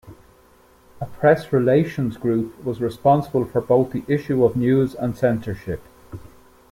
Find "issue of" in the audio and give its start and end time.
4.07-4.55